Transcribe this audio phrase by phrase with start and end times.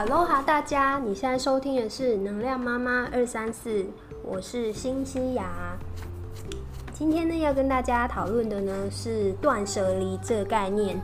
[0.00, 3.84] 哈喽哈，大家，你现在收听的是能量妈妈二三四，
[4.22, 5.76] 我是新西亚。
[6.94, 10.98] 今天呢，要跟大家讨论的呢是断舍离这个概念。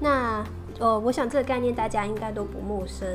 [0.00, 0.42] 那
[0.78, 3.06] 呃，我想这个概念大家应该都不陌生。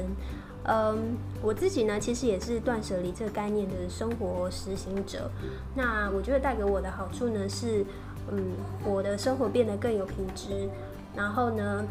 [0.66, 5.32] 嗯，我自己呢，其实也是断舍离这个概念的生活实行者。
[5.74, 7.84] 那我觉得带给我的好处呢是，
[8.30, 8.52] 嗯，
[8.86, 10.70] 我的生活变得更有品质，
[11.16, 11.84] 然后呢，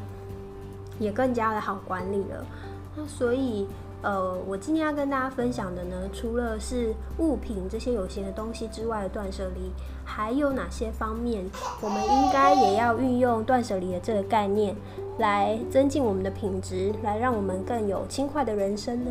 [1.00, 2.46] 也更加的好管理了。
[2.94, 3.66] 那所以，
[4.02, 9.72] 呃，我今天要跟大家分享的呢，除了是物品这些有形的东西之外的断舍离，
[10.04, 11.44] 还有哪些方面，
[11.80, 14.76] 我们应该也要运用断舍离的这个概念，
[15.18, 19.10] 来增进我们的品质，来让我们更有轻快的人生呢？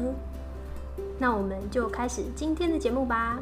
[1.18, 3.40] 那我们就开始今天的节目吧。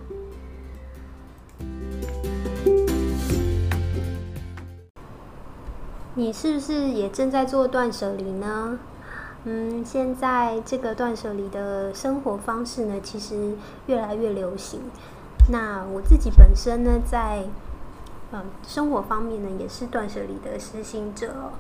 [6.16, 8.80] 你是不是也正在做断舍离呢？
[9.46, 13.54] 嗯，现在这个断舍离的生活方式呢，其实
[13.88, 14.82] 越来越流行。
[15.50, 17.46] 那我自己本身呢，在
[18.32, 21.52] 嗯生活方面呢，也是断舍离的实行者。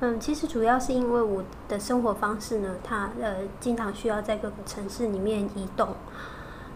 [0.00, 5.88] 嗯，其实主要是因为我的生活方式呢，它呃经常需要在各个城市里面移动，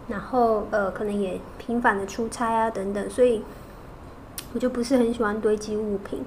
[0.07, 3.43] 然后呃可能也频繁的出差啊等等，所以
[4.53, 6.23] 我就不是很喜欢堆积物品。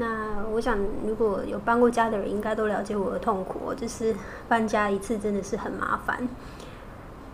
[0.00, 4.14] 那我想，如果有搬过家的人，应该都了解我的痛苦，就是
[4.48, 6.28] 搬家一次真的是很麻烦。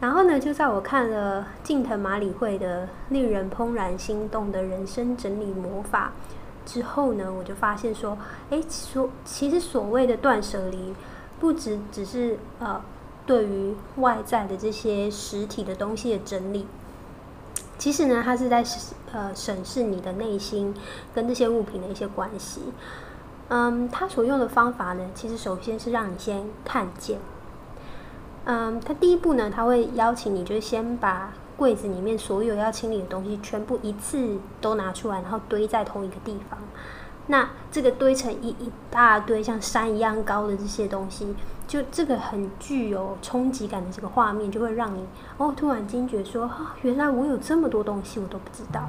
[0.00, 6.12] 然后呢，就在我看了近藤麻里惠的令人怦然心动的人生整理魔法
[6.64, 8.16] 之后呢，我就发现说，
[8.50, 10.94] 哎，说其实所谓的断舍离，
[11.38, 12.82] 不只只是呃
[13.26, 16.66] 对于外在的这些实体的东西的整理。
[17.84, 18.64] 其实呢，他是在
[19.12, 20.74] 呃审视你的内心
[21.14, 22.62] 跟这些物品的一些关系。
[23.48, 27.18] 嗯，他所用的方法呢，其实首先是让你先看见。
[28.46, 36.58] 嗯，他第一步呢，他会邀请你，就先把柜子里面所有要清理的东西全部一次都拿出来，然后堆在同一个地方。
[37.27, 41.34] 那这个堆成一一大堆像山一样高的这些东西。
[41.67, 45.07] 就这个很具有冲击感的这个画面，就会让你
[45.39, 46.51] 哦突然惊觉说，
[46.83, 48.83] 原来我有这么多东西我都不知道。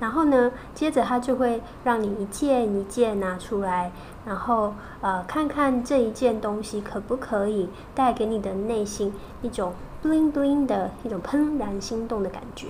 [0.00, 3.92] 然后呢，接着他就会让你一件一件拿出来，
[4.26, 9.72] 然后呃看看这一件东西可不可以带给你的内心一种
[10.02, 12.66] bling bling 的一种怦然心动的感觉。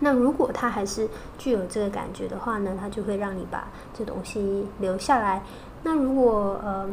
[0.00, 1.08] 那如果它还是
[1.38, 5.42] 具有这个感觉的话呢，它就会让你把这东西留下来。
[5.82, 6.88] 那如果呃。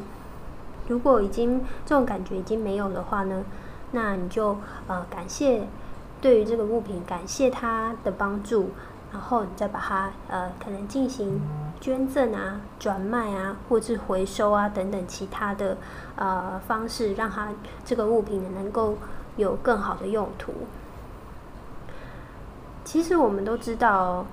[0.87, 3.43] 如果已经这种感觉已经没有的话呢，
[3.91, 5.67] 那你就呃感谢
[6.19, 8.71] 对于这个物品感谢它的帮助，
[9.11, 11.41] 然后你再把它呃可能进行
[11.79, 15.77] 捐赠啊、转卖啊，或是回收啊等等其他的
[16.15, 17.49] 呃方式，让它
[17.85, 18.97] 这个物品能够
[19.37, 20.53] 有更好的用途。
[22.83, 24.25] 其实我们都知道，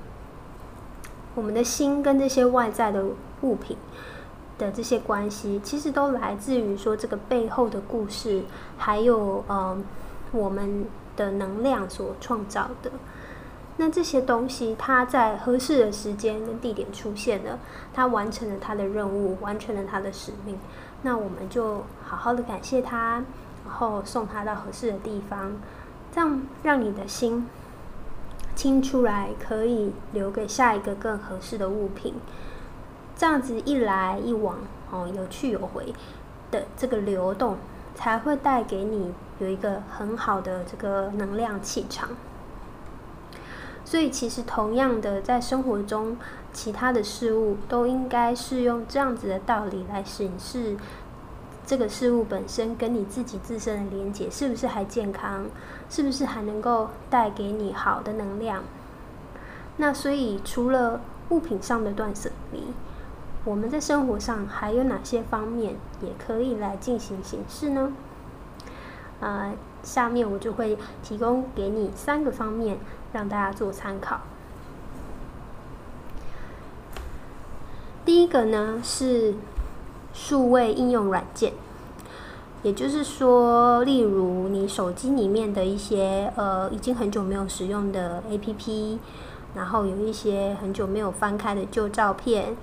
[1.35, 3.05] 我们的心跟这些外在的
[3.43, 3.77] 物品。
[4.59, 8.43] 的这些关系，其实都来自于说这个背后的故事，
[8.77, 9.77] 还有呃
[10.33, 10.85] 我们
[11.17, 12.91] 的能量所创造的。
[13.81, 17.61] 那这些东西，它在合适的时间跟地点出现了，
[17.95, 20.59] 它完成了它的任务，完成了它的使命。
[21.03, 23.23] 那我们就好好的感谢它，
[23.65, 25.53] 然后送它到合适的地方，
[26.13, 27.47] 这样让你的心
[28.57, 32.15] 清出来，可以留给下一个更合适的物品。
[33.19, 34.59] 这样子一来一往，
[34.93, 35.93] 哦，有去有回
[36.53, 37.57] 的这个流动，
[37.97, 42.11] 才会带给你有一个很好的这个能量气场。
[43.85, 46.17] 所以，其实同样的，在生活中，
[46.53, 50.77] 其他的事物都应该是用这样子的道理来审视
[51.67, 55.47] 这个事物本身跟你自己自身的连接是不是还健康，
[55.91, 58.63] 是不是还能够带给你好的能量。
[59.79, 62.63] 那所以，除了物品上的断舍离。
[63.49, 67.95] 我们在生活上还有哪些方面也可以来进行显示呢？
[69.21, 72.77] 呃，下面我就会提供给你三个方面，
[73.11, 74.21] 让大家做参考。
[78.05, 79.35] 第一个呢是
[80.13, 81.55] 数位应用软件，
[82.63, 88.99] 也就是说，例如你手机里面的一些呃已经很久没有使用的 APP，
[89.55, 92.55] 然后有一些很久没有翻开的旧照片。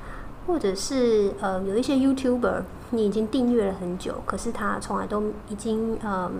[0.47, 2.61] 或者是呃有一些 YouTuber，
[2.91, 6.31] 你已经订阅了很久，可是他从来都已经呃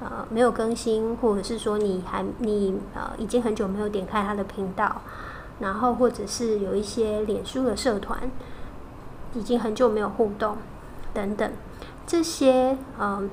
[0.00, 5.00] 呃没有更新，或者是说你还你呃已经很久没有点开他的频道，
[5.60, 8.30] 然后或者是有一些脸书的社团，
[9.34, 10.56] 已经很久没有互动
[11.14, 11.52] 等等，
[12.06, 13.30] 这些嗯，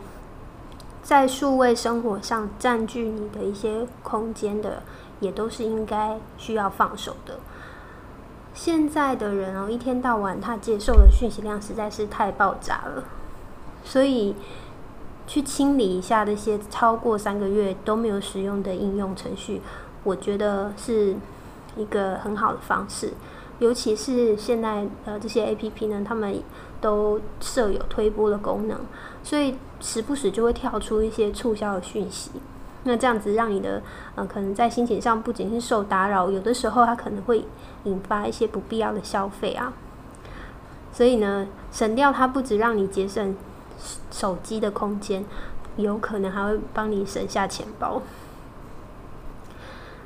[1.01, 4.83] 在数位生活上占据你的一些空间的，
[5.19, 7.39] 也都是应该需要放手的。
[8.53, 13.03] 现在的人哦，一天到晚他接受的讯息量实在是太爆炸了，
[13.83, 14.35] 所以
[15.25, 19.61] 去清理一下那些超过三个月都没有使用的应用程序，
[20.03, 21.15] 我觉得是
[21.75, 23.13] 一个很好的方式。
[23.59, 26.41] 尤其是现在呃这些 A P P 呢，他们
[26.81, 28.77] 都设有推播的功能，
[29.23, 32.31] 所以时不时就会跳出一些促销的讯息。
[32.83, 33.81] 那这样子让你的
[34.15, 37.45] 呃可能在心情上不仅是受打扰，有的时候它可能会
[37.85, 39.73] 引发一些不必要的消费啊。
[40.91, 43.35] 所以呢，省掉它不止让你节省
[44.11, 45.25] 手机的空间，
[45.77, 48.01] 有可能还会帮你省下钱包。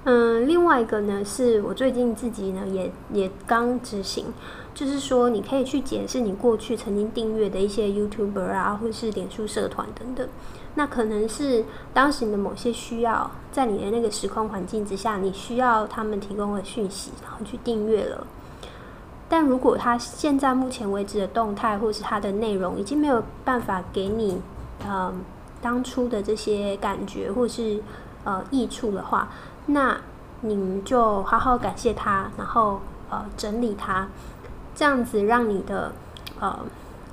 [0.06, 4.28] 嗯，另外一个呢，是我最近自己呢也也刚执行，
[4.74, 10.30] 就是说你可以去检视你过去曾经订阅的一些 YouTuber 啊，或是脸书社团等等。
[10.78, 18.28] 那可能是当时你的某些需要，在你的那个时空环境之下，你需要他们提供的讯息，然后去订阅了。
[19.28, 24.40] 但如果他现在目前为止的动态，或是他的内容已经没有办法给你，
[24.88, 25.20] 嗯，
[25.64, 27.82] 当初的这些感觉或是
[28.24, 29.30] 呃益处的话，
[29.66, 30.00] 那
[30.42, 34.08] 你们就好好感谢他，然后呃整理它，
[34.76, 35.92] 这样子让你的
[36.40, 36.60] 呃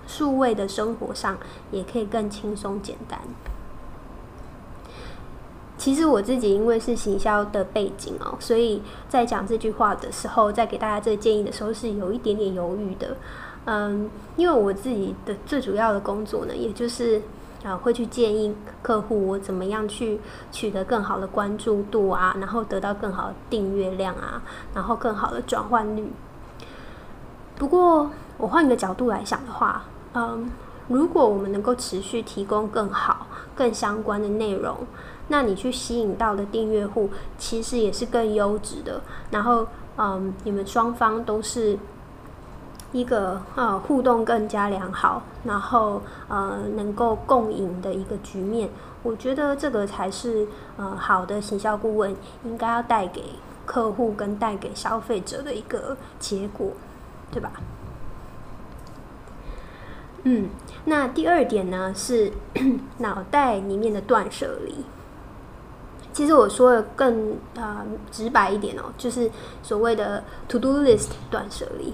[0.07, 1.39] 数位的生活上
[1.71, 3.19] 也可以更轻松简单。
[5.85, 13.15] 其实我自己因为是行销的背景哦，所以在讲这句话的时候，在给大家这个建议的时候是有一点点犹豫的。
[13.67, 17.21] 嗯，因为我自己的最主要的工作呢，也就是。
[17.63, 20.21] 啊，会去建议客户我怎么样去
[20.53, 24.43] 取得更好的关注度啊，然后得到更好的订阅量啊，
[24.75, 26.13] 然后更好的转换率。
[27.57, 29.83] 不过，我换一个角度来想的话，
[30.13, 30.51] 嗯，
[30.89, 33.27] 如果我们能够持续提供更好、
[33.57, 34.77] 更相关的内容，
[35.29, 39.01] 那你去吸引到的订阅户其实也是更优质的。
[39.31, 39.67] 然后，
[39.97, 41.79] 嗯，你们双方都是。
[42.93, 48.69] 一个呃互动更加良好，然后呃能够共赢的一个局面，
[49.03, 53.21] 我觉得这个才是呃好的行销顾问应该要带给
[53.67, 56.71] 客户跟带给消费者的一个结果，
[57.33, 57.51] 对吧？
[60.23, 60.51] 嗯，
[60.85, 62.31] 那第二点呢是
[62.99, 64.85] 脑袋里面的断舍离。
[66.15, 69.31] 其实我说的更啊直白一点哦，就是
[69.63, 71.93] 所谓的 to do list 断舍离。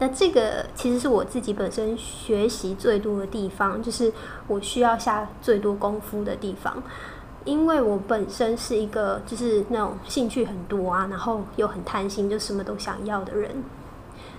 [0.00, 4.12] 那这个其实是我自己本身学习最多的地方，就是
[4.48, 6.82] 我需要下最多功夫的地方，
[7.44, 13.62] 因为我本身是一个就是那种兴趣很多啊，然后又很贪心，就什么都想要的人。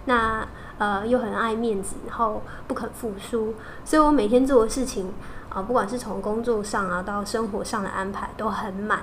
[0.08, 0.46] 那
[0.78, 3.54] 呃又很爱面子，然后不肯服输，
[3.86, 5.10] 所以我每天做的事情
[5.56, 9.00] 啊，不管是从工作上啊到生活上的安排都很满，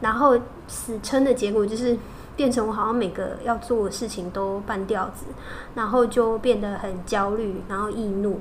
[0.00, 0.36] 然后
[0.66, 1.96] 死撑的结果就是。
[2.38, 5.24] 变成我好像每个要做的事情都半吊子，
[5.74, 8.38] 然后就变得很焦虑，然后易怒。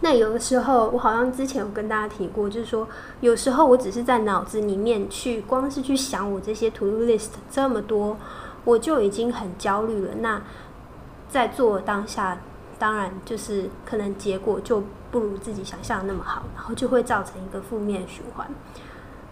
[0.00, 2.88] 那有的时候，我好像之前有跟大家提过，就是说，
[3.20, 8.16] 有时候我只是在脑子里面去，光是去想我这些 to do list 这么多，
[8.64, 10.14] 我就已经很焦虑了。
[10.18, 10.42] 那
[11.28, 12.38] 在做当下，
[12.80, 18.48] 当然就是可能结果就不如自己想象的那么好，然后就会造成一个负面循环。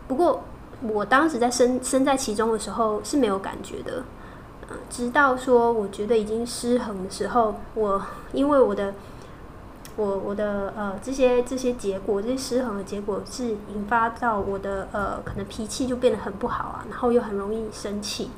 [0.07, 0.45] 不过，
[0.83, 4.05] 我当时在身身在其中的时候是没有感觉的，
[4.71, 8.01] 嗯，直到说我觉得已经失衡的时候，我
[8.33, 8.95] 因为我的
[9.97, 18.31] 我我的呃这些这些结果，这些失衡的结果是引发到我的呃可能脾气就变得很不好啊，然后又很容易生气，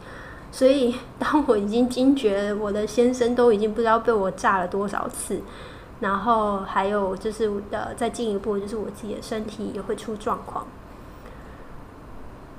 [0.52, 5.40] 所以当我已经惊觉我的先生都已经不知道被我炸了多少次，
[6.00, 10.66] 然后还有就是呃再进一步就是我自己的身体也会出状况。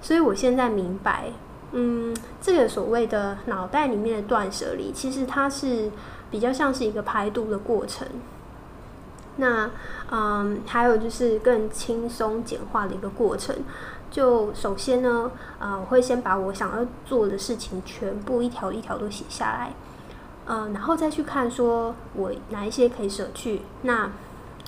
[0.02, 1.32] 所以我现在明白，
[1.74, 5.92] 嗯，这个所谓的脑袋里面的断舍离，其实它是
[6.32, 8.08] 比较像是一个排毒的过程。
[9.38, 9.70] 那，
[10.12, 13.56] 嗯，还有就是更轻松简化的一个过程。
[14.12, 19.72] 就首先呢，呃，我会先把我想要做的事情全部一条一条都写下来，
[20.46, 23.62] 嗯，然后再去看说我哪一些可以舍去。
[23.84, 24.12] 那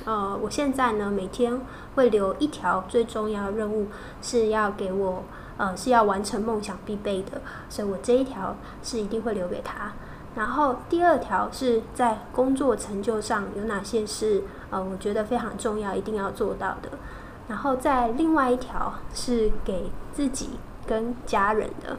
[0.05, 1.59] 呃，我现在呢，每天
[1.95, 3.87] 会留一条最重要的任务，
[4.21, 5.23] 是要给我，
[5.57, 9.91] 呃，是要完成梦想必备的，所以我这一条是一定会留给他。
[10.35, 16.89] 然后第二条是在工作成就上有哪些是，呃，我觉得非常重要，一定要做到的。
[17.47, 20.51] 然后在另外一条是给自己
[20.87, 21.97] 跟家人的，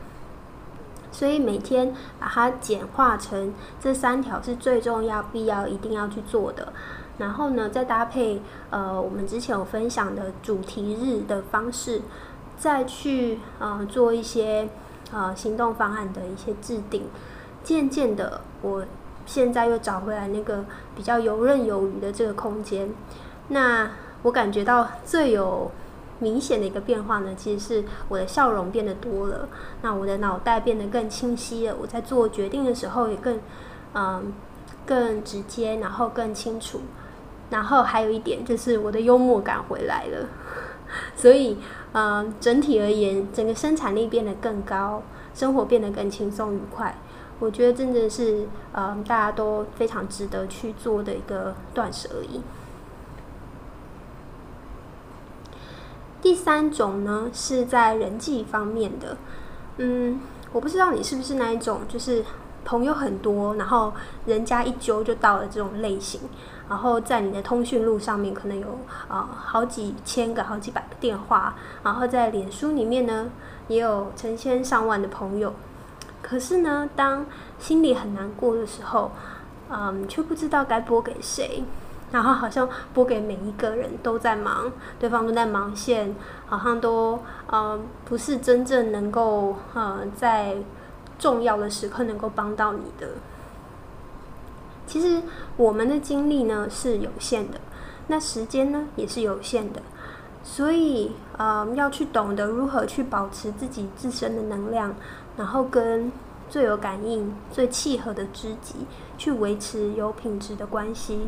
[1.13, 6.73] 所以每天把它简化成这三条是最重要、必要、一定要去做的。
[7.19, 12.03] 然后呢，再搭配呃我们之前有分享的主题日的方式，
[12.57, 14.69] 再去呃做一些
[15.13, 17.05] 呃行动方案的一些制定。
[17.63, 18.85] 渐渐的，我
[19.25, 20.65] 现在又找回来那个
[20.97, 22.91] 比较游刃有余的这个空间。
[23.49, 23.91] 那
[24.25, 25.71] 我感觉到最有
[26.19, 29.47] 明显的一个变化呢，其实是我的笑容变得多了，
[29.83, 31.77] 那我的脑袋变得更清晰了。
[31.79, 33.39] 我在做决定的时候也更
[33.93, 34.33] 嗯
[34.87, 36.81] 更直接，然后更清楚。
[37.51, 40.27] 然后还有一点就是我的幽默感回来了，
[41.15, 41.59] 所以
[41.93, 45.03] 嗯整体而言，整个生产力变得更高，
[45.35, 46.97] 生活变得更轻松愉快。
[47.41, 52.41] 我觉得真的是嗯大家都非常值得去做的一个断舍离。
[56.25, 59.15] 第三种呢，是在人际方面的。
[59.77, 60.19] 嗯，
[60.53, 62.25] 我不知道你是不是那一种，就是
[62.65, 63.93] 朋友很多，然后
[64.25, 66.23] 人家一揪就到了这种类型。
[66.67, 68.67] 然后在你的通讯录上面可能有
[69.07, 73.31] 啊好几千个、好几百个电话，然后在脸书里面呢
[73.69, 75.53] 也有成千上万的朋友。
[76.23, 77.27] 可是呢，当
[77.59, 79.13] 心里很难过的时候，
[79.69, 81.63] 嗯，却不知道该拨给谁。
[82.15, 86.15] 然后好像拨给每一个人都在忙，对方都在忙线，
[86.47, 87.19] 好像都
[87.49, 90.59] 呃不是真正能够呃在
[91.19, 93.09] 重要的时刻能够帮到你的。
[94.87, 95.21] 其实
[95.57, 97.59] 我们的精力呢是有限的，
[98.07, 99.83] 那时间呢也是有限的，
[100.45, 104.95] 所以呃要去懂得如何去保持自己自身的能量，
[105.37, 106.13] 然后跟
[106.49, 108.87] 最有感应、最契合的知己
[109.19, 111.27] 去维持有品质的关系。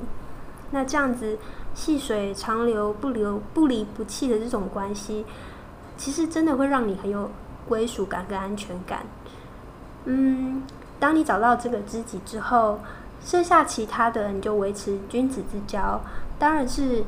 [0.71, 1.39] 那这样子
[1.75, 5.25] 细水长流、不流不离不弃的这种关系，
[5.97, 7.31] 其实真的会让你很有
[7.69, 9.07] 归属感跟安全感。
[10.05, 10.63] 嗯，
[10.99, 12.81] 当你找到这个知己之后，
[13.25, 16.01] 剩下其他的你就维持君子之交。
[16.39, 17.03] 当然是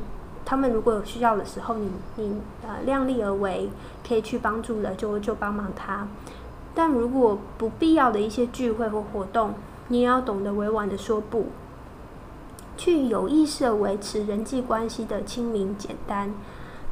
[0.45, 3.69] 他们如果有需要的时候，你你呃量力而为，
[4.07, 6.07] 可以去帮助的就就帮忙他。
[6.73, 9.53] 但如果不必要的一些聚会或活动，
[9.89, 11.47] 你也要懂得委婉的说不。
[12.79, 16.31] 去有意识的维持人际关系的清明简单，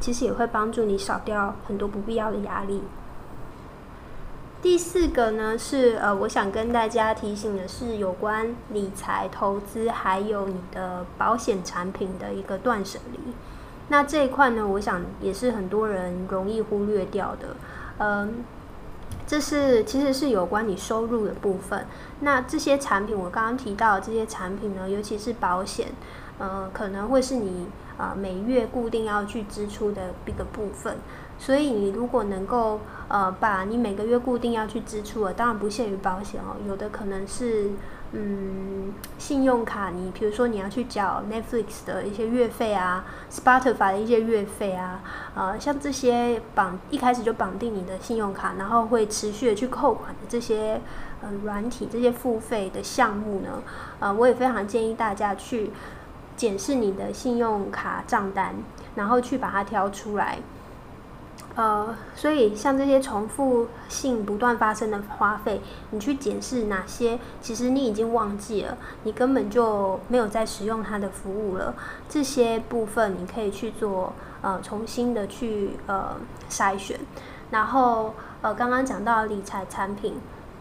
[0.01, 2.82] 其实也会帮助你少掉很多不必要的压力。
[4.62, 13.20] 第四个呢是呃，我想跟大家提醒的是有关理财投资还有你的保险产品的一个断舍离。
[13.88, 17.56] 那这一块呢，我想也是很多人容易忽略掉的，
[18.00, 18.44] 嗯。
[19.27, 21.86] 这是其实是有关你收入的部分。
[22.22, 25.89] 那这些产品，我刚刚提到这些产品呢，尤其是保险，
[26.39, 27.67] 呃，可能会是你
[27.98, 30.98] 啊每月固定要去支出的一个部分。
[31.39, 37.72] 所以你如果能够呃把你每个月固定要去支出的，当然不限于保险哦，有的可能是。
[38.13, 45.01] 嗯，信用卡，你比如说你要去缴 Netflix 的一些月费啊，Spotify 的一些月费啊，
[45.36, 50.79] 呃，像这些绑一开始就绑定你的信用卡，然后会持续的去扣款的这些
[51.22, 53.62] 呃软体这些付费的项目呢，
[54.00, 55.72] 呃，我也非常建议大家去
[56.38, 58.56] 检视你的信用卡账单，
[58.96, 60.39] 然后去把它挑出来。
[61.58, 65.60] 呃，所以像这些重复性不断发生的花费，
[65.90, 71.74] 你去检视哪些其实你已经忘记了，你根本就没有在使用它的服务了。
[72.08, 76.16] 这些部分你可以去做呃重新的去呃
[76.48, 77.00] 筛选。
[77.50, 80.14] 然后呃刚刚讲到理财产品，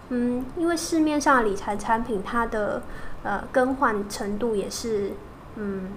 [0.09, 2.81] 嗯，因为市面上理财产品它的
[3.23, 5.12] 呃更换程度也是
[5.57, 5.91] 嗯。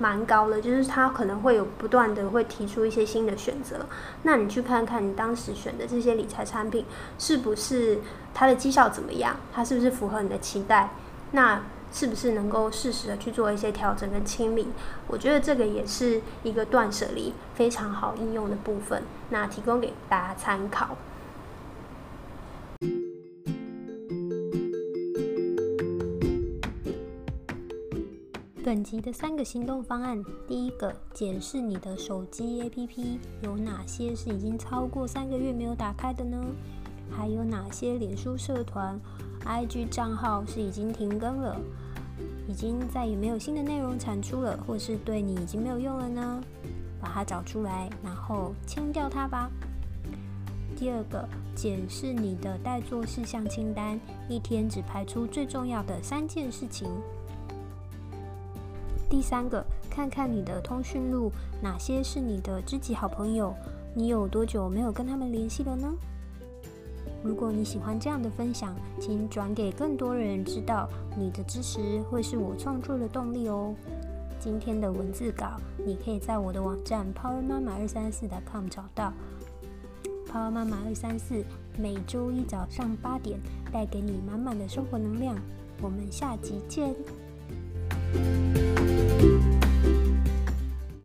[0.00, 3.86] 蛮高的，就是它可能会有不断的会提出一些新的选择。
[4.22, 6.86] 那你去看看你当时选的这些理财产品，
[7.18, 8.00] 是不是
[8.32, 9.36] 它的绩效怎么样？
[9.52, 10.88] 它是不是符合你的期待？
[11.32, 14.68] 那是不是能够适时的去做一些调整跟清理？
[15.06, 19.02] 我觉得这个也是一个断舍离非常好应用的部分。
[19.28, 20.96] 那提供给大家参考。
[28.70, 36.38] 本集的三个行动方案：第一个，检视你的手机 APP 有哪些是已经超过三个月没有打开的呢？
[37.10, 38.96] 还有哪些脸书社团、
[39.44, 41.60] IG 账号是已经停更了，
[42.46, 46.40] 已经再也没有新的内容产出了，或是对你已经没有用了呢？
[47.00, 49.50] 把它找出来，然后清掉它吧。
[50.76, 53.98] 第二个，检视你的待做事项清单，
[54.28, 56.88] 一天只排出最重要的三件事情。
[59.10, 63.52] 第三个，看看你的通讯录，哪些是你的知己好朋友？
[63.92, 65.92] 你有多久没有跟他们联系了呢？
[67.22, 70.88] 如果你喜欢这样的分享，请转给更多人知道。
[71.18, 73.74] 你的支持会是我创作的动力哦。
[74.38, 79.12] 今天的文字稿，你可以在我的网站 power 妈妈二三四 .com 找到。
[80.32, 81.44] power 妈妈二三四
[81.76, 83.40] 每周一早上八点
[83.72, 85.36] 带给你满满的生活能量。
[85.82, 86.94] 我们下集见。